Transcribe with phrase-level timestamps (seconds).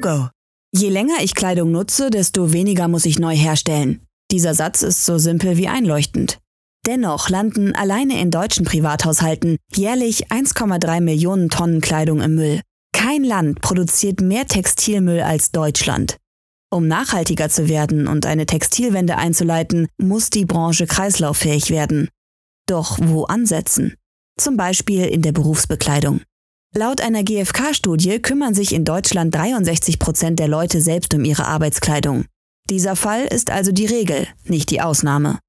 [0.00, 0.28] go.
[0.72, 4.06] Je länger ich Kleidung nutze, desto weniger muss ich neu herstellen.
[4.30, 6.38] Dieser Satz ist so simpel wie einleuchtend.
[6.86, 12.60] Dennoch landen alleine in deutschen Privathaushalten jährlich 1,3 Millionen Tonnen Kleidung im Müll.
[12.92, 16.16] Kein Land produziert mehr Textilmüll als Deutschland.
[16.72, 22.08] Um nachhaltiger zu werden und eine Textilwende einzuleiten, muss die Branche kreislauffähig werden.
[22.66, 23.94] Doch wo ansetzen?
[24.38, 26.20] Zum Beispiel in der Berufsbekleidung.
[26.76, 32.26] Laut einer GfK-Studie kümmern sich in Deutschland 63 Prozent der Leute selbst um ihre Arbeitskleidung.
[32.68, 35.40] Dieser Fall ist also die Regel, nicht die Ausnahme.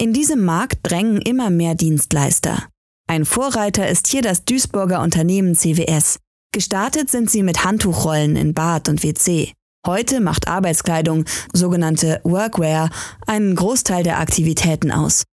[0.00, 2.68] In diesem Markt drängen immer mehr Dienstleister.
[3.08, 6.20] Ein Vorreiter ist hier das Duisburger Unternehmen CWS.
[6.54, 9.52] Gestartet sind sie mit Handtuchrollen in Bad und WC.
[9.84, 12.90] Heute macht Arbeitskleidung, sogenannte Workwear,
[13.26, 15.24] einen Großteil der Aktivitäten aus.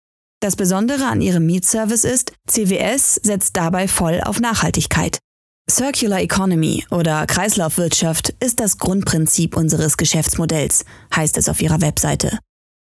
[0.41, 5.20] Das Besondere an ihrem Mietservice ist, CWS setzt dabei voll auf Nachhaltigkeit.
[5.70, 12.40] Circular Economy oder Kreislaufwirtschaft ist das Grundprinzip unseres Geschäftsmodells, heißt es auf ihrer Webseite.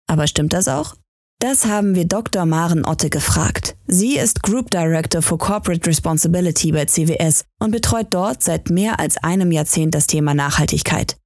[0.08, 0.94] Aber stimmt das auch?
[1.40, 2.46] Das haben wir Dr.
[2.46, 3.76] Maren Otte gefragt.
[3.86, 9.18] Sie ist Group Director for Corporate Responsibility bei CWS und betreut dort seit mehr als
[9.18, 11.16] einem Jahrzehnt das Thema Nachhaltigkeit.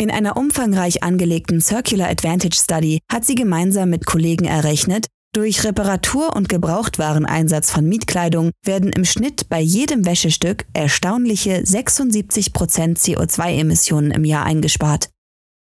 [0.00, 6.36] In einer umfangreich angelegten Circular Advantage Study hat sie gemeinsam mit Kollegen errechnet, durch Reparatur-
[6.36, 14.44] und Gebrauchtwareneinsatz von Mietkleidung werden im Schnitt bei jedem Wäschestück erstaunliche 76% CO2-Emissionen im Jahr
[14.44, 15.08] eingespart.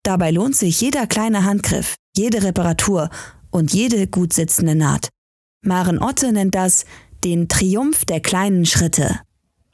[0.04, 3.10] Dabei lohnt sich jeder kleine Handgriff, jede Reparatur
[3.50, 5.10] und jede gut sitzende Naht.
[5.64, 6.86] Maren Otte nennt das
[7.24, 9.20] den Triumph der kleinen Schritte.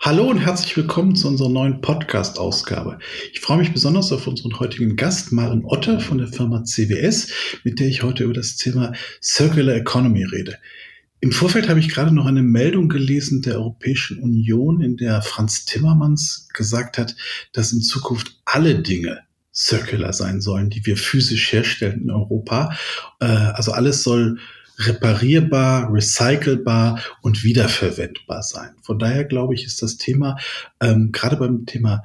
[0.06, 2.98] Hallo und herzlich willkommen zu unserer neuen Podcast-Ausgabe.
[3.33, 7.33] Ich freue mich besonders auf unseren heutigen Gast, Maren Otter von der Firma CWS,
[7.64, 10.58] mit der ich heute über das Thema Circular Economy rede.
[11.20, 15.64] Im Vorfeld habe ich gerade noch eine Meldung gelesen der Europäischen Union, in der Franz
[15.64, 17.16] Timmermans gesagt hat,
[17.55, 19.20] dass in Zukunft alle Dinge
[19.54, 22.76] circular sein sollen, die wir physisch herstellen in Europa.
[23.20, 24.38] Äh, also alles soll
[24.79, 28.75] reparierbar, recycelbar und wiederverwendbar sein.
[28.83, 30.37] Von daher glaube ich, ist das Thema
[30.81, 32.03] ähm, gerade beim Thema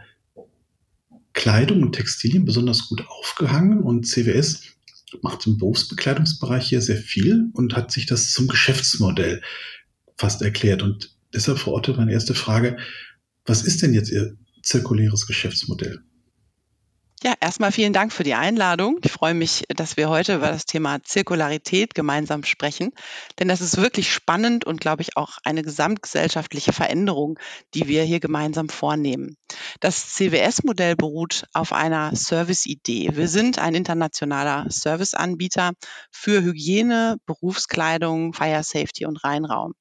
[1.34, 4.64] Kleidung und Textilien besonders gut aufgehangen und CWS
[5.22, 9.42] macht im Berufsbekleidungsbereich hier sehr viel und hat sich das zum Geschäftsmodell
[10.18, 10.84] fast erklärt.
[10.84, 12.78] Und deshalb verortet meine erste Frage,
[13.46, 16.02] was ist denn jetzt Ihr zirkuläres Geschäftsmodell?
[17.22, 18.98] Ja, erstmal vielen Dank für die Einladung.
[19.04, 22.92] Ich freue mich, dass wir heute über das Thema Zirkularität gemeinsam sprechen,
[23.38, 27.38] denn das ist wirklich spannend und, glaube ich, auch eine gesamtgesellschaftliche Veränderung,
[27.74, 29.36] die wir hier gemeinsam vornehmen.
[29.82, 33.10] Das CWS-Modell beruht auf einer Service-Idee.
[33.12, 35.74] Wir sind ein internationaler Serviceanbieter
[36.12, 39.74] für Hygiene, Berufskleidung, Fire Safety und Reinraum.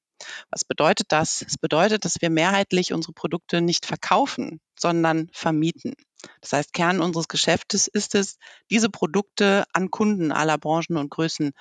[0.50, 1.44] Was bedeutet das?
[1.46, 5.94] Es bedeutet, dass wir mehrheitlich unsere Produkte nicht verkaufen, sondern vermieten.
[6.40, 8.38] Das heißt, Kern unseres Geschäftes ist es,
[8.70, 11.52] diese Produkte an Kunden aller Branchen und Größen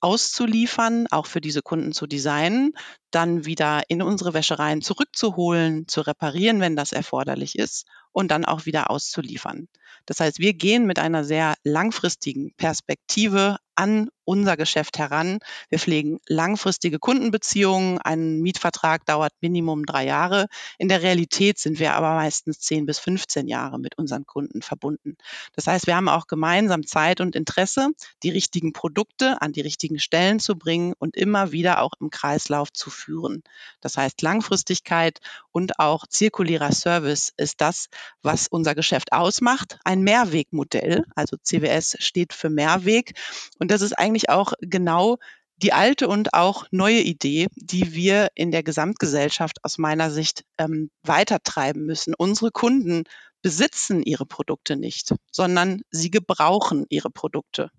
[0.00, 2.72] auszuliefern, auch für diese Kunden zu designen,
[3.10, 8.66] dann wieder in unsere Wäschereien zurückzuholen, zu reparieren, wenn das erforderlich ist und dann auch
[8.66, 9.68] wieder auszuliefern.
[10.06, 15.38] Das heißt, wir gehen mit einer sehr langfristigen Perspektive an unser Geschäft heran.
[15.68, 17.98] Wir pflegen langfristige Kundenbeziehungen.
[17.98, 20.46] Ein Mietvertrag dauert Minimum drei Jahre.
[20.78, 25.16] In der Realität sind wir aber meistens zehn bis 15 Jahre mit unseren Kunden verbunden.
[25.54, 27.90] Das heißt, wir haben auch gemeinsam Zeit und Interesse,
[28.22, 32.72] die richtigen Produkte an die richtigen Stellen zu bringen und immer wieder auch im Kreislauf
[32.72, 33.42] zu führen.
[33.80, 35.20] Das heißt, Langfristigkeit
[35.52, 37.88] und auch zirkulärer Service ist das,
[38.22, 39.78] was unser Geschäft ausmacht.
[39.84, 43.12] Ein Mehrwegmodell, also CWS steht für Mehrweg.
[43.58, 45.18] Und das ist eigentlich auch genau
[45.56, 50.90] die alte und auch neue Idee, die wir in der Gesamtgesellschaft aus meiner Sicht ähm,
[51.02, 52.14] weitertreiben müssen.
[52.16, 53.04] Unsere Kunden
[53.42, 57.70] besitzen ihre Produkte nicht, sondern sie gebrauchen ihre Produkte.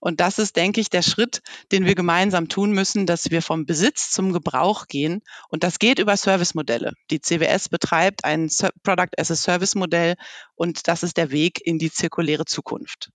[0.00, 3.66] Und das ist, denke ich, der Schritt, den wir gemeinsam tun müssen, dass wir vom
[3.66, 5.22] Besitz zum Gebrauch gehen.
[5.48, 6.92] Und das geht über Servicemodelle.
[7.10, 8.50] Die CWS betreibt ein
[8.82, 10.16] Product as a Service Modell
[10.54, 13.10] und das ist der Weg in die zirkuläre Zukunft.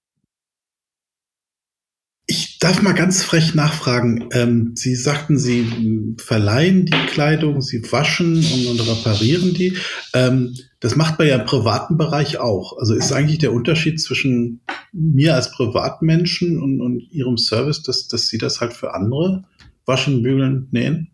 [2.61, 4.29] Darf mal ganz frech nachfragen.
[4.33, 9.75] Ähm, Sie sagten, Sie verleihen die Kleidung, Sie waschen und, und reparieren die.
[10.13, 12.77] Ähm, das macht man ja im privaten Bereich auch.
[12.77, 14.61] Also ist eigentlich der Unterschied zwischen
[14.91, 19.43] mir als Privatmenschen und, und Ihrem Service, dass, dass Sie das halt für andere
[19.87, 21.11] waschen, bügeln, nähen?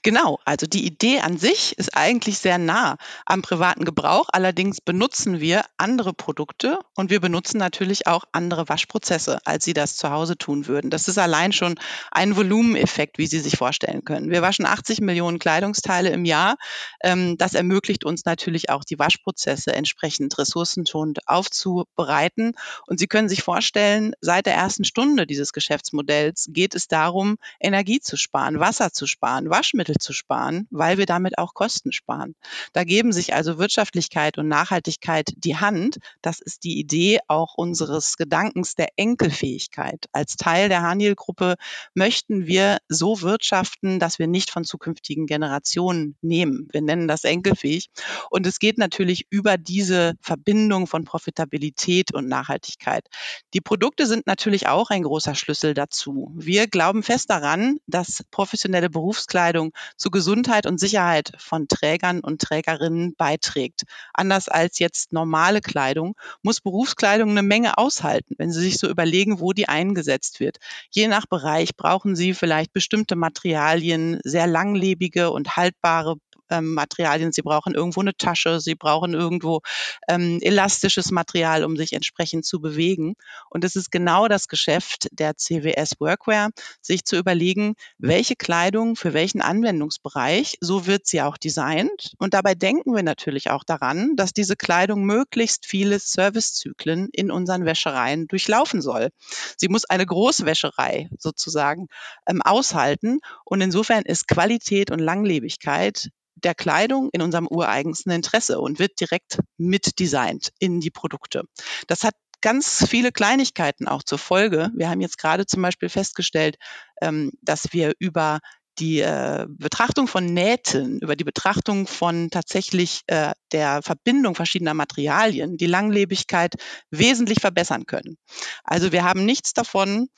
[0.00, 4.28] Genau, also die Idee an sich ist eigentlich sehr nah am privaten Gebrauch.
[4.32, 9.96] Allerdings benutzen wir andere Produkte und wir benutzen natürlich auch andere Waschprozesse, als Sie das
[9.96, 10.90] zu Hause tun würden.
[10.90, 11.76] Das ist allein schon
[12.10, 14.28] ein Volumeneffekt, wie Sie sich vorstellen können.
[14.30, 16.56] Wir waschen 80 Millionen Kleidungsteile im Jahr.
[17.02, 22.52] Ähm, das ermöglicht uns natürlich auch, die Waschprozesse entsprechend ressourcenschonend aufzubereiten.
[22.86, 28.00] Und Sie können sich vorstellen, seit der ersten Stunde dieses Geschäftsmodells geht es darum, Energie
[28.00, 30.39] zu sparen, Wasser zu sparen, Wasch Waschmittel zu sparen,
[30.70, 32.34] weil wir damit auch Kosten sparen.
[32.72, 35.98] Da geben sich also Wirtschaftlichkeit und Nachhaltigkeit die Hand.
[36.22, 40.06] Das ist die Idee auch unseres Gedankens der Enkelfähigkeit.
[40.12, 41.56] Als Teil der Haniel-Gruppe
[41.94, 46.68] möchten wir so wirtschaften, dass wir nicht von zukünftigen Generationen nehmen.
[46.72, 47.90] Wir nennen das enkelfähig.
[48.30, 53.06] Und es geht natürlich über diese Verbindung von Profitabilität und Nachhaltigkeit.
[53.54, 56.32] Die Produkte sind natürlich auch ein großer Schlüssel dazu.
[56.34, 62.40] Wir glauben fest daran, dass professionelle Berufskleidung Kleidung zu Gesundheit und Sicherheit von Trägern und
[62.40, 63.82] Trägerinnen beiträgt.
[64.14, 69.40] Anders als jetzt normale Kleidung muss Berufskleidung eine Menge aushalten, wenn Sie sich so überlegen,
[69.40, 70.58] wo die eingesetzt wird.
[70.92, 76.14] Je nach Bereich brauchen Sie vielleicht bestimmte Materialien, sehr langlebige und haltbare
[76.50, 77.32] ähm, Materialien.
[77.32, 79.60] Sie brauchen irgendwo eine Tasche, sie brauchen irgendwo
[80.08, 83.14] ähm, elastisches Material, um sich entsprechend zu bewegen.
[83.48, 86.50] Und es ist genau das Geschäft der CWS Workwear,
[86.80, 92.14] sich zu überlegen, welche Kleidung für welchen Anwendungsbereich, so wird sie auch designt.
[92.18, 97.64] Und dabei denken wir natürlich auch daran, dass diese Kleidung möglichst viele Servicezyklen in unseren
[97.64, 99.08] Wäschereien durchlaufen soll.
[99.56, 101.88] Sie muss eine Großwäscherei sozusagen
[102.26, 103.20] ähm, aushalten.
[103.44, 106.10] Und insofern ist Qualität und Langlebigkeit
[106.44, 111.44] der Kleidung in unserem ureigensten Interesse und wird direkt mitdesignt in die Produkte.
[111.86, 114.70] Das hat ganz viele Kleinigkeiten auch zur Folge.
[114.74, 116.56] Wir haben jetzt gerade zum Beispiel festgestellt,
[117.02, 118.40] ähm, dass wir über
[118.78, 125.58] die äh, Betrachtung von Nähten, über die Betrachtung von tatsächlich äh, der Verbindung verschiedener Materialien
[125.58, 126.54] die Langlebigkeit
[126.90, 128.16] wesentlich verbessern können.
[128.64, 130.08] Also wir haben nichts davon,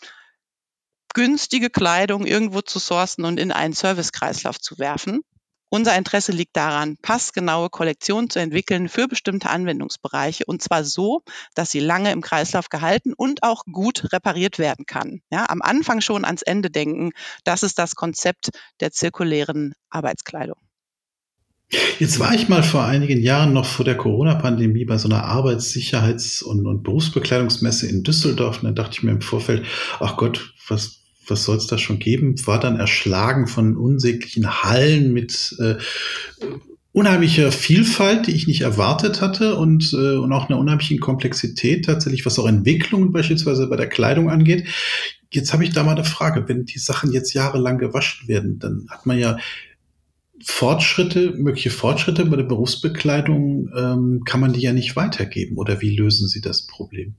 [1.14, 5.22] günstige Kleidung irgendwo zu sourcen und in einen Servicekreislauf zu werfen,
[5.72, 11.22] unser Interesse liegt daran, passgenaue Kollektionen zu entwickeln für bestimmte Anwendungsbereiche und zwar so,
[11.54, 15.22] dass sie lange im Kreislauf gehalten und auch gut repariert werden kann.
[15.30, 17.12] Ja, am Anfang schon ans Ende denken,
[17.44, 20.58] das ist das Konzept der zirkulären Arbeitskleidung.
[21.98, 26.42] Jetzt war ich mal vor einigen Jahren noch vor der Corona-Pandemie bei so einer Arbeitssicherheits-
[26.44, 29.64] und, und Berufsbekleidungsmesse in Düsseldorf und da dachte ich mir im Vorfeld,
[30.00, 31.01] ach Gott, was,
[31.32, 35.76] was soll es da schon geben, war dann erschlagen von unsäglichen Hallen mit äh,
[36.93, 42.25] unheimlicher Vielfalt, die ich nicht erwartet hatte und, äh, und auch einer unheimlichen Komplexität tatsächlich,
[42.26, 44.69] was auch Entwicklungen beispielsweise bei der Kleidung angeht.
[45.31, 46.49] Jetzt habe ich da mal eine Frage.
[46.49, 49.38] Wenn die Sachen jetzt jahrelang gewaschen werden, dann hat man ja
[50.44, 55.56] Fortschritte, mögliche Fortschritte bei der Berufsbekleidung, ähm, kann man die ja nicht weitergeben.
[55.56, 57.14] Oder wie lösen Sie das Problem?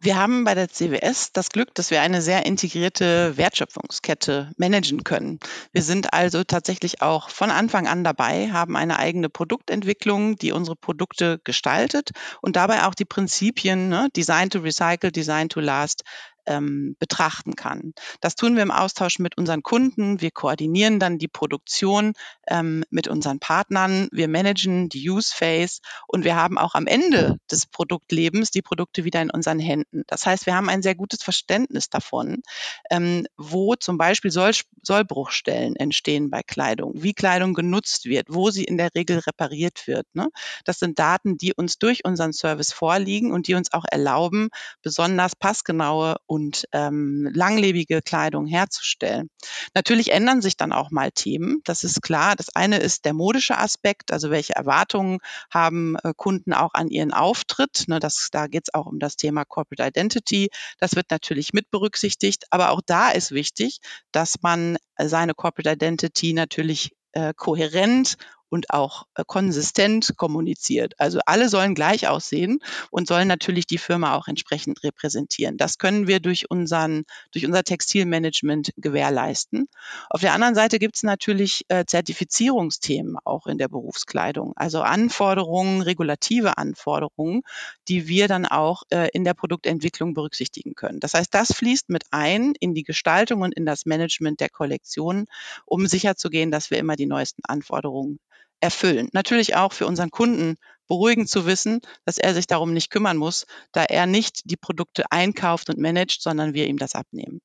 [0.00, 5.40] Wir haben bei der CWS das Glück, dass wir eine sehr integrierte Wertschöpfungskette managen können.
[5.72, 10.76] Wir sind also tatsächlich auch von Anfang an dabei, haben eine eigene Produktentwicklung, die unsere
[10.76, 12.10] Produkte gestaltet
[12.42, 16.04] und dabei auch die Prinzipien ne, Design to Recycle, Design to Last
[16.48, 17.92] ähm, betrachten kann.
[18.20, 20.20] Das tun wir im Austausch mit unseren Kunden.
[20.20, 22.14] Wir koordinieren dann die Produktion
[22.50, 24.08] ähm, mit unseren Partnern.
[24.12, 29.04] Wir managen die Use Phase und wir haben auch am Ende des Produktlebens die Produkte
[29.04, 30.02] wieder in unseren Händen.
[30.06, 32.42] Das heißt, wir haben ein sehr gutes Verständnis davon,
[32.90, 34.52] ähm, wo zum Beispiel Soll
[34.82, 40.06] Sollbruchstellen entstehen bei Kleidung, wie Kleidung genutzt wird, wo sie in der Regel repariert wird.
[40.14, 40.28] Ne?
[40.64, 44.48] Das sind Daten, die uns durch unseren Service vorliegen und die uns auch erlauben,
[44.82, 49.28] besonders passgenaue und ähm, langlebige Kleidung herzustellen.
[49.74, 52.36] Natürlich ändern sich dann auch mal Themen, das ist klar.
[52.38, 55.18] Das eine ist der modische Aspekt, also welche Erwartungen
[55.50, 57.84] haben äh, Kunden auch an ihren Auftritt.
[57.88, 60.48] Ne, das, da geht es auch um das Thema Corporate Identity.
[60.78, 63.80] Das wird natürlich mit berücksichtigt, aber auch da ist wichtig,
[64.12, 68.16] dass man seine Corporate Identity natürlich äh, kohärent
[68.50, 70.94] und auch äh, konsistent kommuniziert.
[70.98, 72.58] Also alle sollen gleich aussehen
[72.90, 75.56] und sollen natürlich die Firma auch entsprechend repräsentieren.
[75.56, 79.68] Das können wir durch unseren, durch unser Textilmanagement gewährleisten.
[80.10, 85.82] Auf der anderen Seite gibt es natürlich äh, Zertifizierungsthemen auch in der Berufskleidung, also Anforderungen,
[85.82, 87.42] regulative Anforderungen,
[87.88, 91.00] die wir dann auch äh, in der Produktentwicklung berücksichtigen können.
[91.00, 95.26] Das heißt, das fließt mit ein in die Gestaltung und in das Management der Kollektionen,
[95.66, 98.18] um sicherzugehen, dass wir immer die neuesten Anforderungen
[98.60, 99.08] erfüllen.
[99.12, 100.56] Natürlich auch für unseren Kunden
[100.88, 105.04] beruhigend zu wissen, dass er sich darum nicht kümmern muss, da er nicht die Produkte
[105.10, 107.40] einkauft und managt, sondern wir ihm das abnehmen.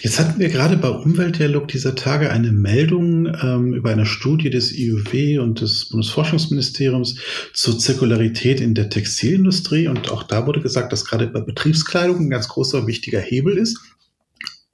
[0.00, 4.72] Jetzt hatten wir gerade bei Umweltdialog dieser Tage eine Meldung ähm, über eine Studie des
[4.72, 7.18] IUW und des Bundesforschungsministeriums
[7.52, 9.88] zur Zirkularität in der Textilindustrie.
[9.88, 13.80] Und auch da wurde gesagt, dass gerade bei Betriebskleidung ein ganz großer, wichtiger Hebel ist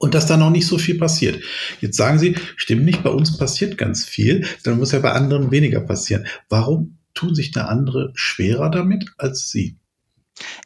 [0.03, 1.41] und dass da noch nicht so viel passiert.
[1.79, 5.49] Jetzt sagen Sie, stimmt nicht, bei uns passiert ganz viel, dann muss ja bei anderen
[5.49, 6.27] weniger passieren.
[6.49, 9.77] Warum tun sich da andere schwerer damit als Sie?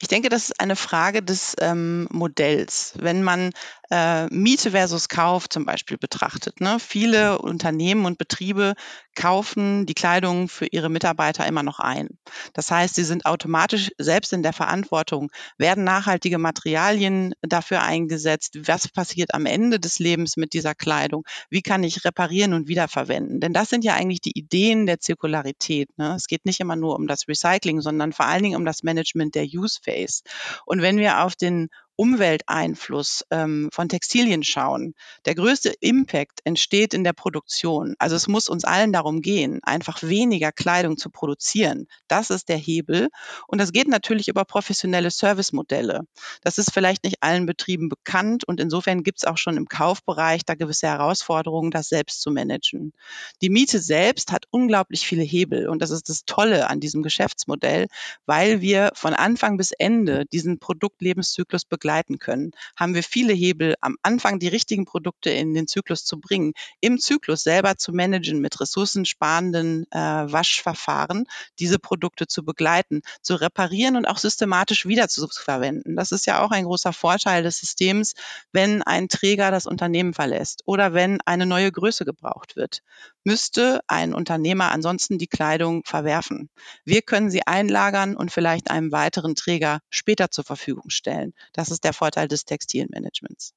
[0.01, 2.93] Ich denke, das ist eine Frage des ähm, Modells.
[2.97, 3.51] Wenn man
[3.89, 6.61] äh, Miete versus Kauf zum Beispiel betrachtet.
[6.61, 6.77] Ne?
[6.79, 8.73] Viele Unternehmen und Betriebe
[9.15, 12.09] kaufen die Kleidung für ihre Mitarbeiter immer noch ein.
[12.53, 18.87] Das heißt, sie sind automatisch selbst in der Verantwortung, werden nachhaltige Materialien dafür eingesetzt, was
[18.87, 23.39] passiert am Ende des Lebens mit dieser Kleidung, wie kann ich reparieren und wiederverwenden.
[23.39, 25.89] Denn das sind ja eigentlich die Ideen der Zirkularität.
[25.97, 26.13] Ne?
[26.15, 29.33] Es geht nicht immer nur um das Recycling, sondern vor allen Dingen um das Management
[29.33, 30.21] der Use Phase.
[30.65, 34.93] Und wenn wir auf den Umwelteinfluss ähm, von Textilien schauen,
[35.25, 37.95] der größte Impact entsteht in der Produktion.
[37.97, 41.87] Also es muss uns allen darum gehen, einfach weniger Kleidung zu produzieren.
[42.07, 43.09] Das ist der Hebel.
[43.47, 46.01] Und das geht natürlich über professionelle Servicemodelle.
[46.43, 50.45] Das ist vielleicht nicht allen Betrieben bekannt und insofern gibt es auch schon im Kaufbereich
[50.45, 52.93] da gewisse Herausforderungen, das selbst zu managen.
[53.41, 57.87] Die Miete selbst hat unglaublich viele Hebel und das ist das Tolle an diesem Geschäftsmodell,
[58.27, 63.75] weil wir von Anfang bis Ende diesen Produktlebenszyklus begleiten begleiten können, haben wir viele Hebel,
[63.79, 66.51] am Anfang die richtigen Produkte in den Zyklus zu bringen,
[66.81, 71.23] im Zyklus selber zu managen mit ressourcensparenden äh, Waschverfahren,
[71.59, 75.95] diese Produkte zu begleiten, zu reparieren und auch systematisch wieder zu verwenden.
[75.95, 78.15] Das ist ja auch ein großer Vorteil des Systems,
[78.51, 82.81] wenn ein Träger das Unternehmen verlässt oder wenn eine neue Größe gebraucht wird
[83.27, 86.49] müsste ein Unternehmer ansonsten die Kleidung verwerfen.
[86.85, 91.33] Wir können sie einlagern und vielleicht einem weiteren Träger später zur Verfügung stellen.
[91.51, 93.53] Das ist der Vorteil des Textilmanagements.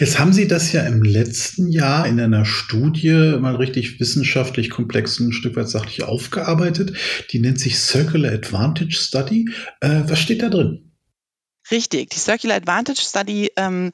[0.00, 5.20] Jetzt haben Sie das ja im letzten Jahr in einer Studie mal richtig wissenschaftlich komplex
[5.20, 6.96] ein Stück weit sachlich aufgearbeitet.
[7.30, 9.48] Die nennt sich Circular Advantage Study.
[9.80, 10.90] Äh, was steht da drin?
[11.70, 12.10] Richtig.
[12.10, 13.92] Die Circular Advantage Study ähm,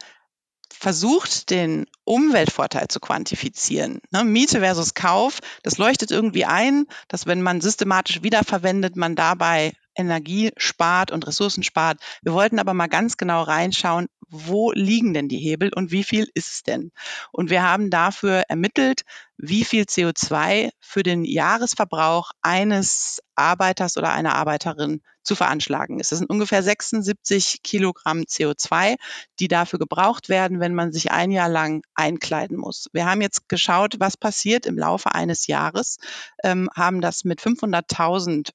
[0.73, 4.01] versucht, den Umweltvorteil zu quantifizieren.
[4.11, 9.73] Ne, Miete versus Kauf, das leuchtet irgendwie ein, dass wenn man systematisch wiederverwendet, man dabei
[9.97, 11.99] Energie spart und Ressourcen spart.
[12.23, 16.29] Wir wollten aber mal ganz genau reinschauen, wo liegen denn die Hebel und wie viel
[16.35, 16.91] ist es denn?
[17.33, 19.03] Und wir haben dafür ermittelt,
[19.37, 26.13] wie viel CO2 für den Jahresverbrauch eines Arbeiters oder einer Arbeiterin zu veranschlagen ist.
[26.13, 28.97] Das sind ungefähr 76 Kilogramm CO2,
[29.41, 32.89] die dafür gebraucht werden, wenn man sich ein Jahr lang einkleiden muss.
[32.93, 35.99] Wir haben jetzt geschaut, was passiert im Laufe eines Jahres,
[36.43, 38.51] ähm, haben das mit 500.000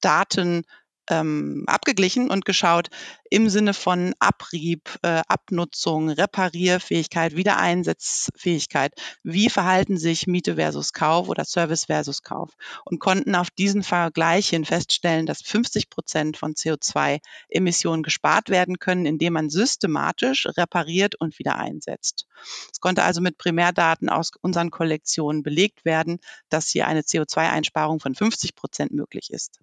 [0.00, 0.64] Waschdaten
[1.10, 2.88] ähm, abgeglichen und geschaut
[3.30, 8.92] im Sinne von Abrieb, äh, Abnutzung, Reparierfähigkeit, Wiedereinsatzfähigkeit,
[9.22, 12.50] wie verhalten sich Miete versus Kauf oder Service versus Kauf
[12.84, 19.04] und konnten auf diesen Vergleich hin feststellen, dass 50 Prozent von CO2-Emissionen gespart werden können,
[19.04, 22.26] indem man systematisch repariert und wieder einsetzt.
[22.72, 28.14] Es konnte also mit Primärdaten aus unseren Kollektionen belegt werden, dass hier eine CO2-Einsparung von
[28.14, 29.60] 50 Prozent möglich ist.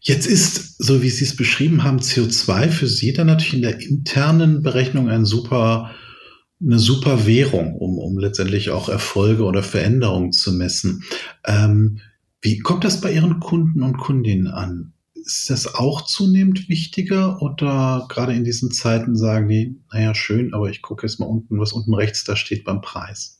[0.00, 3.80] Jetzt ist, so wie Sie es beschrieben haben, CO2 für Sie dann natürlich in der
[3.80, 5.94] internen Berechnung ein super,
[6.60, 11.04] eine super Währung, um, um letztendlich auch Erfolge oder Veränderungen zu messen.
[11.44, 12.00] Ähm,
[12.40, 14.94] wie kommt das bei Ihren Kunden und Kundinnen an?
[15.14, 20.70] Ist das auch zunehmend wichtiger oder gerade in diesen Zeiten sagen die, naja, schön, aber
[20.70, 23.39] ich gucke jetzt mal unten, was unten rechts da steht beim Preis?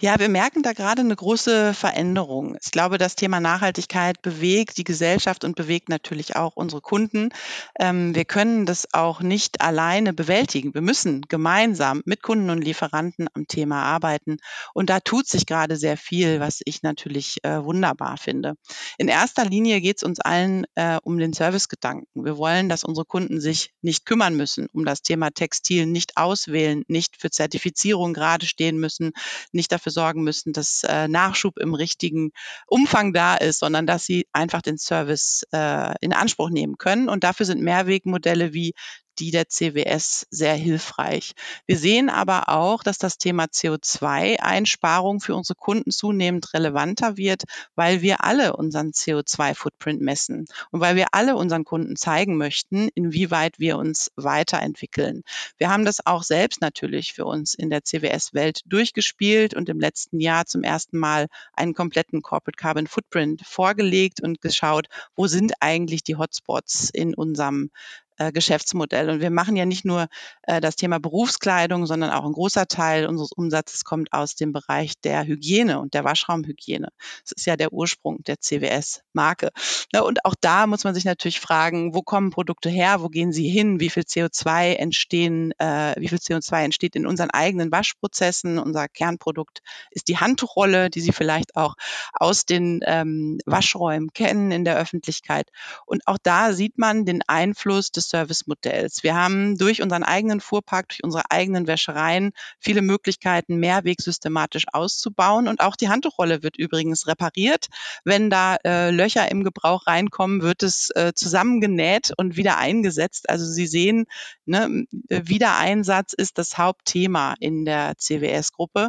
[0.00, 2.56] Ja, wir merken da gerade eine große Veränderung.
[2.62, 7.30] Ich glaube, das Thema Nachhaltigkeit bewegt die Gesellschaft und bewegt natürlich auch unsere Kunden.
[7.78, 10.74] Ähm, wir können das auch nicht alleine bewältigen.
[10.74, 14.38] Wir müssen gemeinsam mit Kunden und Lieferanten am Thema arbeiten.
[14.72, 18.54] Und da tut sich gerade sehr viel, was ich natürlich äh, wunderbar finde.
[18.98, 22.24] In erster Linie geht es uns allen äh, um den Servicegedanken.
[22.24, 26.84] Wir wollen, dass unsere Kunden sich nicht kümmern müssen um das Thema Textil, nicht auswählen,
[26.88, 29.12] nicht für Zertifizierung gerade stehen müssen,
[29.58, 32.30] nicht dafür sorgen müssen, dass äh, Nachschub im richtigen
[32.66, 37.08] Umfang da ist, sondern dass sie einfach den Service äh, in Anspruch nehmen können.
[37.10, 38.72] Und dafür sind Mehrwegmodelle wie
[39.18, 41.32] die der CWS sehr hilfreich.
[41.66, 47.44] Wir sehen aber auch, dass das Thema CO2-Einsparung für unsere Kunden zunehmend relevanter wird,
[47.74, 53.58] weil wir alle unseren CO2-Footprint messen und weil wir alle unseren Kunden zeigen möchten, inwieweit
[53.58, 55.22] wir uns weiterentwickeln.
[55.56, 60.20] Wir haben das auch selbst natürlich für uns in der CWS-Welt durchgespielt und im letzten
[60.20, 66.02] Jahr zum ersten Mal einen kompletten Corporate Carbon Footprint vorgelegt und geschaut, wo sind eigentlich
[66.02, 67.70] die Hotspots in unserem
[68.18, 69.10] äh, Geschäftsmodell.
[69.10, 70.06] Und wir machen ja nicht nur
[70.42, 74.94] äh, das Thema Berufskleidung, sondern auch ein großer Teil unseres Umsatzes kommt aus dem Bereich
[75.00, 76.88] der Hygiene und der Waschraumhygiene.
[77.22, 79.50] Das ist ja der Ursprung der CWS-Marke.
[79.92, 83.32] Ja, und auch da muss man sich natürlich fragen, wo kommen Produkte her, wo gehen
[83.32, 88.58] sie hin, wie viel CO2 entstehen, äh, wie viel CO2 entsteht in unseren eigenen Waschprozessen.
[88.58, 89.60] Unser Kernprodukt
[89.90, 91.74] ist die Handtuchrolle, die Sie vielleicht auch
[92.12, 95.50] aus den ähm, Waschräumen kennen in der Öffentlichkeit.
[95.86, 99.02] Und auch da sieht man den Einfluss des Servicemodells.
[99.02, 105.48] Wir haben durch unseren eigenen Fuhrpark, durch unsere eigenen Wäschereien viele Möglichkeiten, Mehrweg systematisch auszubauen.
[105.48, 107.68] Und auch die Handtuchrolle wird übrigens repariert.
[108.04, 113.28] Wenn da äh, Löcher im Gebrauch reinkommen, wird es äh, zusammengenäht und wieder eingesetzt.
[113.28, 114.06] Also Sie sehen,
[114.46, 118.88] ne, Wiedereinsatz ist das Hauptthema in der CWS-Gruppe.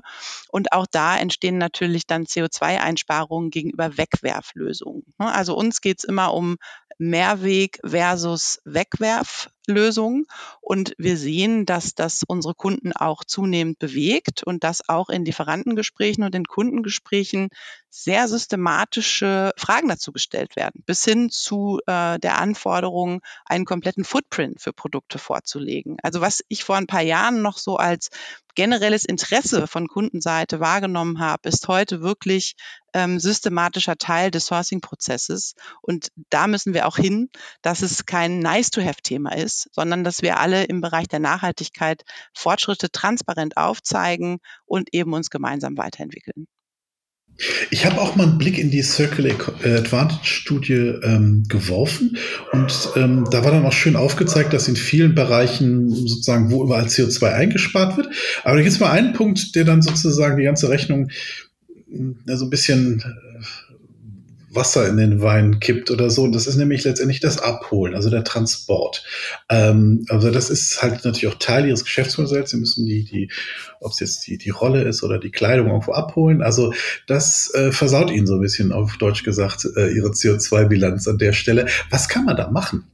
[0.49, 5.03] Und auch da entstehen natürlich dann CO2-Einsparungen gegenüber Wegwerflösungen.
[5.17, 6.57] Ne, also uns geht es immer um
[6.99, 8.61] Mehrweg versus
[9.69, 10.25] Wegwerflösung.
[10.61, 16.23] Und wir sehen, dass das unsere Kunden auch zunehmend bewegt und dass auch in Lieferantengesprächen
[16.23, 17.49] und in Kundengesprächen
[17.89, 24.61] sehr systematische Fragen dazu gestellt werden, bis hin zu äh, der Anforderung, einen kompletten Footprint
[24.61, 25.97] für Produkte vorzulegen.
[26.03, 28.09] Also was ich vor ein paar Jahren noch so als
[28.55, 32.55] generelles Interesse von Kundenseite wahrgenommen habe, ist heute wirklich
[32.93, 35.55] ähm, systematischer Teil des Sourcing-Prozesses.
[35.81, 37.29] Und da müssen wir auch hin,
[37.61, 43.57] dass es kein Nice-to-have-Thema ist, sondern dass wir alle im Bereich der Nachhaltigkeit Fortschritte transparent
[43.57, 46.47] aufzeigen und eben uns gemeinsam weiterentwickeln.
[47.71, 50.73] Ich habe auch mal einen Blick in die Circular Advantage Studie
[51.03, 52.17] ähm, geworfen
[52.51, 56.85] und ähm, da war dann auch schön aufgezeigt, dass in vielen Bereichen sozusagen, wo überall
[56.85, 58.09] CO2 eingespart wird.
[58.43, 61.09] Aber da gibt es mal einen Punkt, der dann sozusagen die ganze Rechnung
[61.89, 63.68] äh, so ein bisschen äh,
[64.51, 66.23] Wasser in den Wein kippt oder so.
[66.23, 69.03] Und das ist nämlich letztendlich das Abholen, also der Transport.
[69.49, 72.51] Ähm, also das ist halt natürlich auch Teil ihres Geschäftsmodells.
[72.51, 73.31] Sie müssen die, die,
[73.79, 76.41] ob es jetzt die, die Rolle ist oder die Kleidung irgendwo abholen.
[76.41, 76.73] Also
[77.07, 81.33] das äh, versaut ihnen so ein bisschen, auf Deutsch gesagt, äh, ihre CO2-Bilanz an der
[81.33, 81.67] Stelle.
[81.89, 82.85] Was kann man da machen?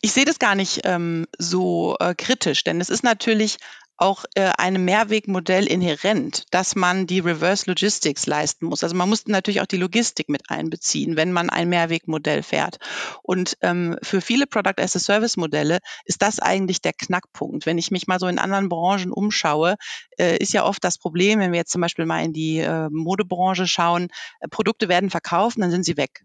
[0.00, 3.56] Ich sehe das gar nicht ähm, so äh, kritisch, denn es ist natürlich
[3.96, 8.82] auch äh, einem Mehrwegmodell inhärent, dass man die Reverse Logistics leisten muss.
[8.82, 12.78] Also man muss natürlich auch die Logistik mit einbeziehen, wenn man ein Mehrwegmodell fährt.
[13.22, 17.66] Und ähm, für viele Product as a Service Modelle ist das eigentlich der Knackpunkt.
[17.66, 19.76] Wenn ich mich mal so in anderen Branchen umschaue,
[20.18, 22.88] äh, ist ja oft das Problem, wenn wir jetzt zum Beispiel mal in die äh,
[22.90, 24.08] Modebranche schauen,
[24.40, 26.24] äh, Produkte werden verkauft, dann sind sie weg.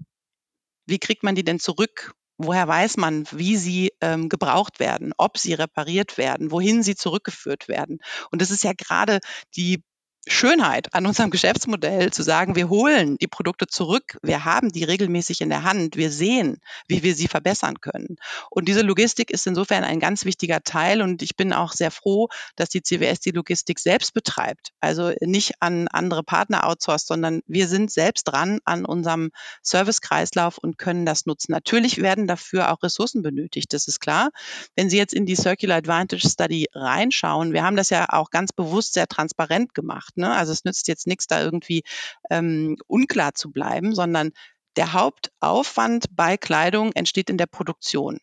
[0.88, 5.38] Wie kriegt man die denn zurück woher weiß man, wie sie ähm, gebraucht werden, ob
[5.38, 7.99] sie repariert werden, wohin sie zurückgeführt werden.
[8.32, 9.19] Und das ist ja gerade
[9.56, 9.84] die
[10.31, 15.41] Schönheit an unserem Geschäftsmodell zu sagen, wir holen die Produkte zurück, wir haben die regelmäßig
[15.41, 18.17] in der Hand, wir sehen, wie wir sie verbessern können.
[18.49, 22.29] Und diese Logistik ist insofern ein ganz wichtiger Teil und ich bin auch sehr froh,
[22.55, 24.69] dass die CWS die Logistik selbst betreibt.
[24.79, 29.31] Also nicht an andere Partner outsourced, sondern wir sind selbst dran an unserem
[29.63, 31.51] Servicekreislauf und können das nutzen.
[31.51, 34.29] Natürlich werden dafür auch Ressourcen benötigt, das ist klar.
[34.75, 38.53] Wenn Sie jetzt in die Circular Advantage Study reinschauen, wir haben das ja auch ganz
[38.53, 40.18] bewusst sehr transparent gemacht.
[40.19, 40.32] Ne?
[40.32, 41.84] Also es nützt jetzt nichts, da irgendwie
[42.29, 44.32] ähm, unklar zu bleiben, sondern
[44.75, 48.19] der Hauptaufwand bei Kleidung entsteht in der Produktion.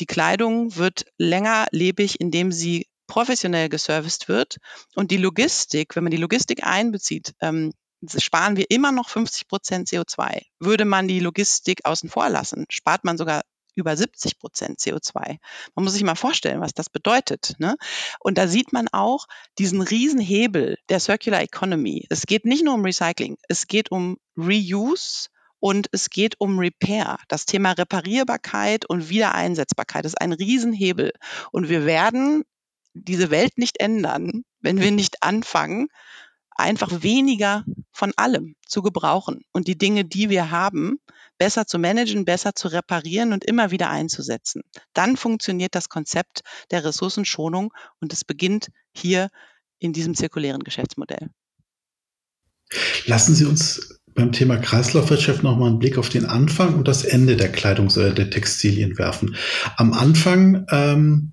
[0.00, 4.58] Die Kleidung wird länger lebig, indem sie professionell geserviced wird.
[4.94, 7.72] Und die Logistik, wenn man die Logistik einbezieht, ähm,
[8.18, 10.42] sparen wir immer noch 50 Prozent CO2.
[10.60, 13.42] Würde man die Logistik außen vor lassen, spart man sogar
[13.76, 15.38] über 70 Prozent CO2.
[15.74, 17.54] Man muss sich mal vorstellen, was das bedeutet.
[17.58, 17.76] Ne?
[18.18, 19.26] Und da sieht man auch
[19.58, 22.06] diesen Riesenhebel der Circular Economy.
[22.10, 27.18] Es geht nicht nur um Recycling, es geht um Reuse, und es geht um Repair.
[27.28, 31.12] Das Thema Reparierbarkeit und Wiedereinsetzbarkeit ist ein Riesenhebel.
[31.50, 32.44] Und wir werden
[32.94, 35.88] diese Welt nicht ändern, wenn wir nicht anfangen,
[36.50, 40.98] einfach weniger von allem zu gebrauchen und die Dinge, die wir haben,
[41.38, 44.62] besser zu managen, besser zu reparieren und immer wieder einzusetzen.
[44.92, 49.28] Dann funktioniert das Konzept der Ressourcenschonung und es beginnt hier
[49.78, 51.30] in diesem zirkulären Geschäftsmodell.
[53.06, 57.36] Lassen Sie uns beim Thema Kreislaufwirtschaft nochmal einen Blick auf den Anfang und das Ende
[57.36, 59.36] der Kleidungs- oder der Textilien werfen.
[59.76, 61.32] Am Anfang ähm,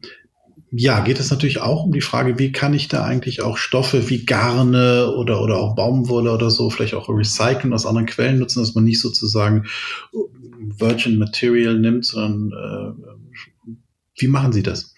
[0.75, 4.09] ja, geht es natürlich auch um die Frage, wie kann ich da eigentlich auch Stoffe
[4.09, 8.59] wie Garne oder, oder auch Baumwolle oder so vielleicht auch recyceln, aus anderen Quellen nutzen,
[8.59, 9.67] dass man nicht sozusagen
[10.11, 13.75] Virgin Material nimmt, sondern äh,
[14.17, 14.95] wie machen Sie das?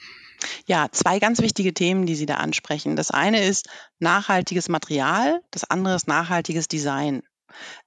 [0.65, 2.95] Ja, zwei ganz wichtige Themen, die Sie da ansprechen.
[2.95, 3.67] Das eine ist
[3.99, 7.21] nachhaltiges Material, das andere ist nachhaltiges Design.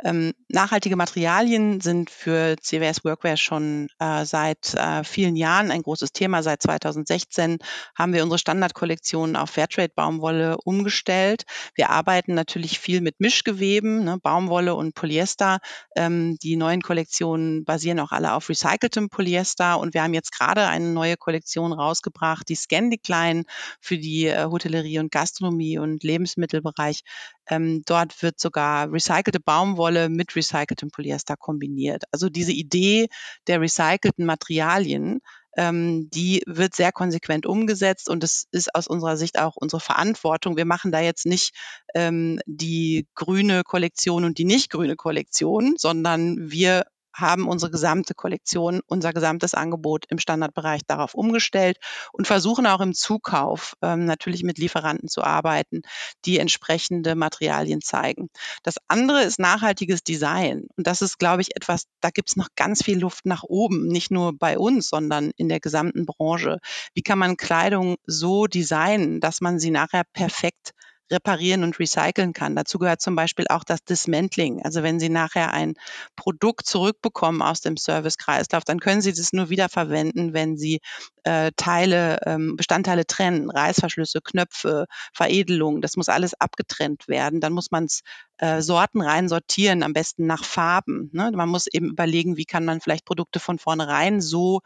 [0.05, 6.13] Ähm, nachhaltige Materialien sind für CWS Workwear schon äh, seit äh, vielen Jahren ein großes
[6.13, 6.43] Thema.
[6.43, 7.59] Seit 2016
[7.95, 11.45] haben wir unsere Standardkollektion auf Fairtrade-Baumwolle umgestellt.
[11.75, 15.59] Wir arbeiten natürlich viel mit Mischgeweben, ne, Baumwolle und Polyester.
[15.97, 20.67] Ähm, die neuen Kollektionen basieren auch alle auf recyceltem Polyester und wir haben jetzt gerade
[20.67, 23.45] eine neue Kollektion rausgebracht, die Scandic Line
[23.81, 27.03] für die äh, Hotellerie und Gastronomie und Lebensmittelbereich.
[27.49, 32.05] Ähm, dort wird sogar recycelte Baumwolle mit recyceltem Polyester kombiniert.
[32.13, 33.09] Also diese Idee
[33.47, 35.21] der recycelten Materialien,
[35.57, 40.57] ähm, die wird sehr konsequent umgesetzt und es ist aus unserer Sicht auch unsere Verantwortung.
[40.57, 41.55] Wir machen da jetzt nicht
[41.95, 46.85] ähm, die grüne Kollektion und die nicht grüne Kollektion, sondern wir
[47.21, 51.79] haben unsere gesamte Kollektion, unser gesamtes Angebot im Standardbereich darauf umgestellt
[52.13, 55.83] und versuchen auch im Zukauf ähm, natürlich mit Lieferanten zu arbeiten,
[56.25, 58.31] die entsprechende Materialien zeigen.
[58.63, 60.67] Das andere ist nachhaltiges Design.
[60.77, 63.89] Und das ist, glaube ich, etwas, da gibt es noch ganz viel Luft nach oben,
[63.89, 66.59] nicht nur bei uns, sondern in der gesamten Branche.
[66.95, 70.73] Wie kann man Kleidung so designen, dass man sie nachher perfekt
[71.11, 72.57] reparieren und recyceln kann.
[72.57, 74.63] Dazu gehört zum Beispiel auch das Dismantling.
[74.65, 75.75] Also wenn Sie nachher ein
[76.17, 80.81] Produkt zurückbekommen aus dem Servicekreislauf, dann können Sie das nur wieder verwenden, wenn Sie
[81.25, 85.81] äh, Teile, ähm, Bestandteile trennen, Reißverschlüsse, Knöpfe, Veredelung.
[85.81, 87.41] Das muss alles abgetrennt werden.
[87.41, 88.03] Dann muss man es
[88.39, 91.11] äh, Sorten rein sortieren, am besten nach Farben.
[91.13, 91.31] Ne?
[91.35, 94.61] Man muss eben überlegen, wie kann man vielleicht Produkte von vornherein so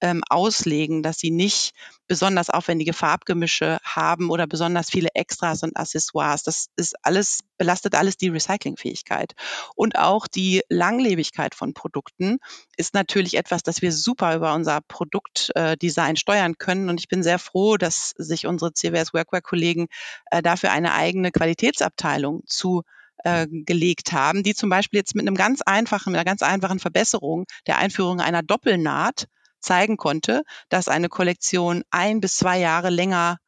[0.00, 1.72] ähm, auslegen, dass sie nicht
[2.06, 6.42] besonders aufwendige Farbgemische haben oder besonders viele Extras und Accessoires.
[6.42, 9.32] Das ist alles, belastet alles die Recyclingfähigkeit.
[9.74, 12.38] Und auch die Langlebigkeit von Produkten
[12.76, 16.88] ist natürlich etwas, das wir super über unser Produktdesign äh, steuern können.
[16.88, 19.86] Und ich bin sehr froh, dass sich unsere CWS Workwear-Kollegen
[20.30, 22.82] äh, dafür eine eigene Qualitätsabteilung zu
[23.24, 26.78] äh, gelegt haben, die zum Beispiel jetzt mit einem ganz einfachen, mit einer ganz einfachen
[26.78, 29.26] Verbesserung der Einführung einer Doppelnaht
[29.66, 33.38] zeigen konnte, dass eine Kollektion ein bis zwei Jahre länger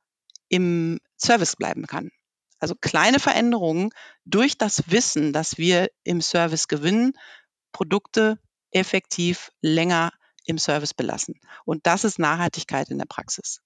[0.49, 2.11] im Service bleiben kann.
[2.59, 3.91] Also kleine Veränderungen
[4.25, 7.13] durch das Wissen, dass wir im Service gewinnen,
[7.73, 8.39] Produkte
[8.73, 10.11] effektiv länger
[10.45, 11.35] im Service belassen.
[11.65, 13.61] Und das ist Nachhaltigkeit in der Praxis.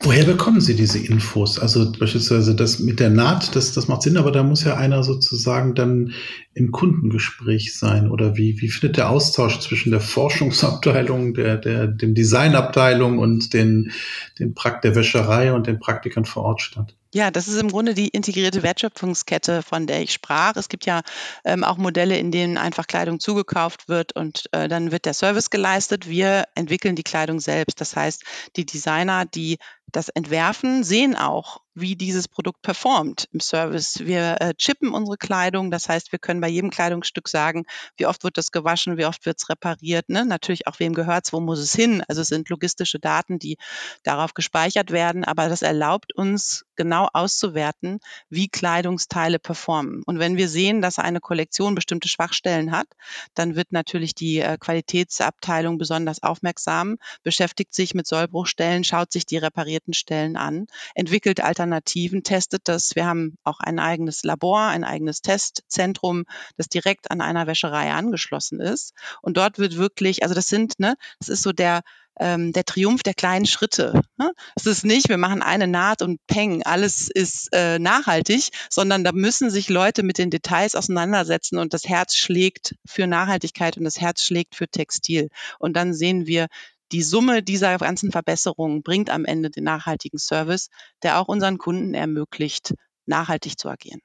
[0.00, 1.58] Woher bekommen Sie diese Infos?
[1.58, 5.02] Also beispielsweise das mit der Naht, das, das macht Sinn, aber da muss ja einer
[5.02, 6.12] sozusagen dann
[6.56, 8.10] im Kundengespräch sein.
[8.10, 13.92] Oder wie, wie findet der Austausch zwischen der Forschungsabteilung, der, der, dem Designabteilung und den,
[14.38, 16.94] den Prakt der Wäscherei und den Praktikern vor Ort statt?
[17.12, 20.56] Ja, das ist im Grunde die integrierte Wertschöpfungskette, von der ich sprach.
[20.56, 21.02] Es gibt ja
[21.44, 25.50] ähm, auch Modelle, in denen einfach Kleidung zugekauft wird und äh, dann wird der Service
[25.50, 26.08] geleistet.
[26.08, 27.82] Wir entwickeln die Kleidung selbst.
[27.82, 28.24] Das heißt,
[28.56, 29.58] die Designer, die
[29.92, 34.00] das entwerfen, sehen auch, wie dieses Produkt performt im Service.
[34.00, 37.66] Wir äh, chippen unsere Kleidung, das heißt, wir können bei jedem Kleidungsstück sagen,
[37.98, 40.24] wie oft wird das gewaschen, wie oft wird es repariert, ne?
[40.24, 42.02] natürlich auch wem gehört es, wo muss es hin.
[42.08, 43.58] Also es sind logistische Daten, die
[44.02, 50.02] darauf gespeichert werden, aber das erlaubt uns genau auszuwerten, wie Kleidungsteile performen.
[50.06, 52.86] Und wenn wir sehen, dass eine Kollektion bestimmte Schwachstellen hat,
[53.34, 59.36] dann wird natürlich die äh, Qualitätsabteilung besonders aufmerksam, beschäftigt sich mit Sollbruchstellen, schaut sich die
[59.36, 62.94] reparierten Stellen an, entwickelt Alternativen Alternativen, testet das.
[62.94, 66.24] Wir haben auch ein eigenes Labor, ein eigenes Testzentrum,
[66.56, 68.92] das direkt an einer Wäscherei angeschlossen ist.
[69.22, 71.82] Und dort wird wirklich, also das sind, ne, das ist so der,
[72.18, 74.00] ähm, der Triumph der kleinen Schritte.
[74.16, 74.32] Ne?
[74.54, 79.12] Es ist nicht, wir machen eine Naht und peng, alles ist äh, nachhaltig, sondern da
[79.12, 84.00] müssen sich Leute mit den Details auseinandersetzen und das Herz schlägt für Nachhaltigkeit und das
[84.00, 85.28] Herz schlägt für Textil.
[85.58, 86.46] Und dann sehen wir,
[86.92, 90.68] die Summe dieser ganzen Verbesserungen bringt am Ende den nachhaltigen Service,
[91.02, 92.74] der auch unseren Kunden ermöglicht,
[93.06, 94.00] nachhaltig zu agieren.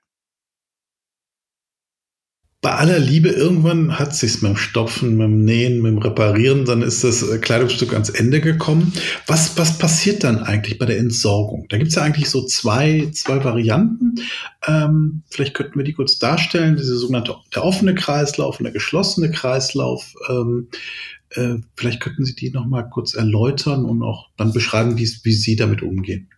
[2.61, 6.63] Bei aller Liebe, irgendwann hat sich's mit dem Stopfen, mit dem Nähen, mit dem Reparieren,
[6.63, 8.93] dann ist das äh, Kleidungsstück ans Ende gekommen.
[9.25, 11.65] Was, was passiert dann eigentlich bei der Entsorgung?
[11.69, 14.13] Da gibt's ja eigentlich so zwei, zwei Varianten.
[14.67, 16.75] Ähm, vielleicht könnten wir die kurz darstellen.
[16.75, 20.13] Diese sogenannte der offene Kreislauf und der geschlossene Kreislauf.
[20.29, 20.67] Ähm,
[21.31, 25.55] äh, vielleicht könnten Sie die noch mal kurz erläutern und auch dann beschreiben, wie Sie
[25.55, 26.29] damit umgehen.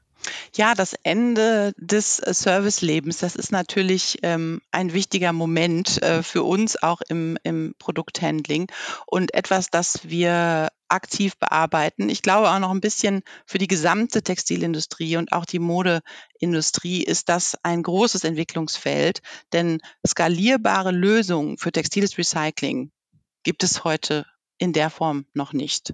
[0.55, 6.43] Ja, das Ende des äh, Servicelebens, das ist natürlich ähm, ein wichtiger Moment äh, für
[6.43, 8.67] uns auch im, im Produkthandling
[9.07, 12.09] und etwas, das wir aktiv bearbeiten.
[12.09, 17.29] Ich glaube auch noch ein bisschen für die gesamte Textilindustrie und auch die Modeindustrie ist
[17.29, 19.21] das ein großes Entwicklungsfeld,
[19.53, 22.91] denn skalierbare Lösungen für textiles Recycling
[23.43, 24.25] gibt es heute
[24.59, 25.93] in der Form noch nicht.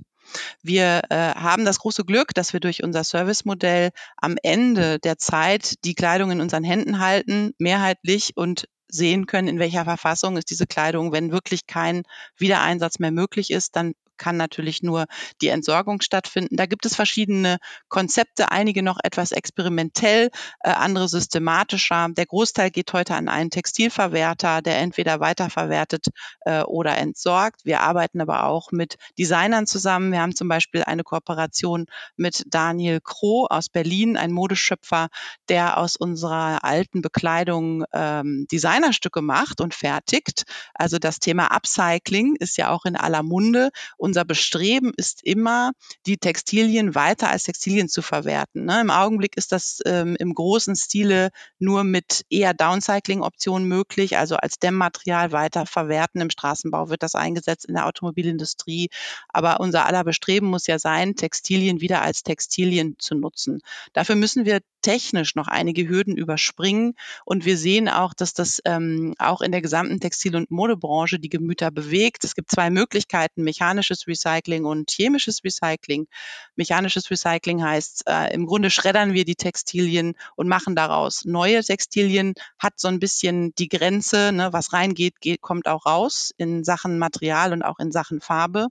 [0.61, 5.83] Wir äh, haben das große Glück, dass wir durch unser Servicemodell am Ende der Zeit
[5.83, 10.67] die Kleidung in unseren Händen halten, mehrheitlich und sehen können, in welcher Verfassung ist diese
[10.67, 11.11] Kleidung.
[11.11, 12.03] Wenn wirklich kein
[12.37, 15.05] Wiedereinsatz mehr möglich ist, dann kann natürlich nur
[15.41, 16.55] die Entsorgung stattfinden.
[16.55, 20.29] Da gibt es verschiedene Konzepte, einige noch etwas experimentell,
[20.59, 22.09] äh, andere systematischer.
[22.11, 26.07] Der Großteil geht heute an einen Textilverwerter, der entweder weiterverwertet
[26.41, 27.65] äh, oder entsorgt.
[27.65, 30.11] Wir arbeiten aber auch mit Designern zusammen.
[30.11, 35.07] Wir haben zum Beispiel eine Kooperation mit Daniel Kroh aus Berlin, ein Modeschöpfer,
[35.47, 40.43] der aus unserer alten Bekleidung ähm, Designerstücke macht und fertigt.
[40.73, 43.69] Also das Thema Upcycling ist ja auch in aller Munde.
[43.97, 45.69] Und unser Bestreben ist immer,
[46.07, 48.65] die Textilien weiter als Textilien zu verwerten.
[48.65, 48.81] Ne?
[48.81, 54.57] Im Augenblick ist das ähm, im großen Stile nur mit eher Downcycling-Optionen möglich, also als
[54.57, 56.21] Dämmmaterial weiter verwerten.
[56.21, 58.89] Im Straßenbau wird das eingesetzt, in der Automobilindustrie.
[59.27, 63.59] Aber unser aller Bestreben muss ja sein, Textilien wieder als Textilien zu nutzen.
[63.93, 66.93] Dafür müssen wir technisch noch einige Hürden überspringen.
[67.25, 71.29] Und wir sehen auch, dass das ähm, auch in der gesamten Textil- und Modebranche die
[71.29, 72.23] Gemüter bewegt.
[72.23, 76.07] Es gibt zwei Möglichkeiten, mechanisches Recycling und chemisches Recycling.
[76.55, 82.33] Mechanisches Recycling heißt, äh, im Grunde schreddern wir die Textilien und machen daraus neue Textilien,
[82.57, 86.99] hat so ein bisschen die Grenze, ne, was reingeht, geht, kommt auch raus in Sachen
[86.99, 88.67] Material und auch in Sachen Farbe.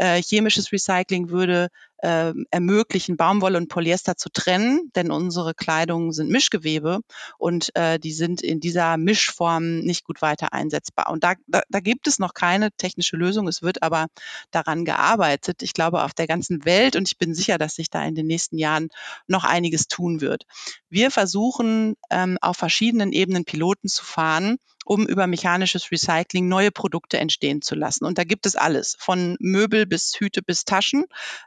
[0.00, 6.30] Äh, chemisches Recycling würde äh, ermöglichen, Baumwolle und Polyester zu trennen, denn unsere Kleidung sind
[6.30, 7.00] Mischgewebe
[7.36, 11.10] und äh, die sind in dieser Mischform nicht gut weiter einsetzbar.
[11.10, 13.46] Und da, da, da gibt es noch keine technische Lösung.
[13.46, 14.06] Es wird aber
[14.50, 15.62] daran gearbeitet.
[15.62, 18.26] Ich glaube, auf der ganzen Welt und ich bin sicher, dass sich da in den
[18.26, 18.88] nächsten Jahren
[19.26, 20.46] noch einiges tun wird.
[20.88, 24.56] Wir versuchen ähm, auf verschiedenen Ebenen Piloten zu fahren,
[24.90, 28.04] um über mechanisches Recycling neue Produkte entstehen zu lassen.
[28.04, 31.04] Und da gibt es alles, von Möbel bis Hüte bis Taschen.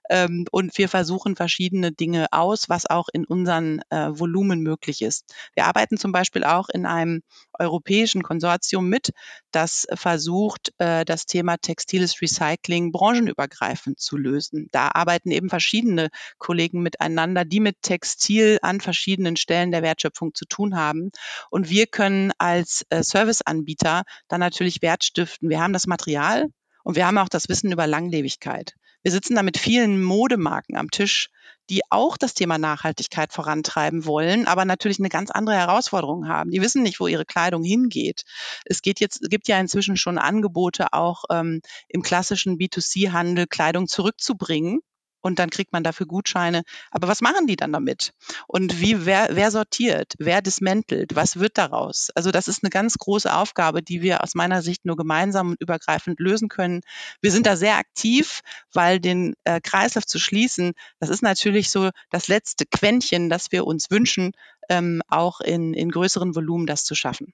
[0.10, 5.26] Ähm, und wir versuchen verschiedene Dinge aus, was auch in unseren äh, Volumen möglich ist.
[5.56, 7.22] Wir arbeiten zum Beispiel auch in einem
[7.60, 9.12] europäischen Konsortium mit,
[9.52, 14.68] das versucht, äh, das Thema textiles Recycling branchenübergreifend zu lösen.
[14.72, 20.46] Da arbeiten eben verschiedene Kollegen miteinander, die mit Textil an verschiedenen Stellen der Wertschöpfung zu
[20.46, 21.12] tun haben.
[21.50, 25.50] Und wir können als äh, Serviceanbieter dann natürlich Wert stiften.
[25.50, 26.48] Wir haben das Material
[26.84, 28.74] und wir haben auch das Wissen über Langlebigkeit.
[29.04, 31.30] Wir sitzen da mit vielen Modemarken am Tisch,
[31.70, 36.52] die auch das Thema Nachhaltigkeit vorantreiben wollen, aber natürlich eine ganz andere Herausforderung haben.
[36.52, 38.24] Die wissen nicht, wo ihre Kleidung hingeht.
[38.66, 44.82] Es geht jetzt, gibt ja inzwischen schon Angebote auch ähm, im klassischen B2C-Handel Kleidung zurückzubringen
[45.24, 46.64] und dann kriegt man dafür Gutscheine.
[46.92, 48.14] Aber was machen die dann damit?
[48.48, 50.14] Und wie, wer, wer sortiert?
[50.20, 51.16] Wer dismantelt?
[51.16, 52.10] Was wird daraus?
[52.14, 55.62] Also das ist eine ganz große Aufgabe, die wir aus meiner Sicht nur gemeinsam und
[55.62, 56.82] übergreifend lösen können.
[57.22, 58.42] Wir sind da sehr aktiv,
[58.74, 63.66] weil den äh, Kreislauf zu schließen, das ist natürlich so das letzte Quäntchen, das wir
[63.66, 64.34] uns wünschen,
[64.70, 67.34] ähm, auch in, in größeren Volumen das zu schaffen.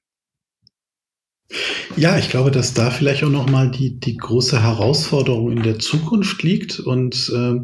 [1.96, 6.44] Ja, ich glaube, dass da vielleicht auch nochmal die, die große Herausforderung in der Zukunft
[6.44, 6.80] liegt.
[6.80, 7.56] Und äh,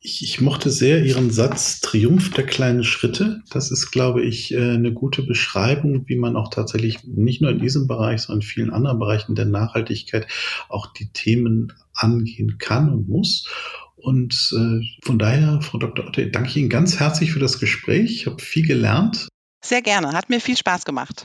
[0.00, 3.42] ich, ich mochte sehr Ihren Satz Triumph der kleinen Schritte.
[3.50, 7.58] Das ist, glaube ich, äh, eine gute Beschreibung, wie man auch tatsächlich nicht nur in
[7.58, 10.28] diesem Bereich, sondern in vielen anderen Bereichen der Nachhaltigkeit
[10.68, 13.48] auch die Themen angehen kann und muss.
[13.96, 16.06] Und äh, von daher, Frau Dr.
[16.06, 18.12] Otte, danke ich Ihnen ganz herzlich für das Gespräch.
[18.12, 19.26] Ich habe viel gelernt.
[19.64, 21.24] Sehr gerne, hat mir viel Spaß gemacht.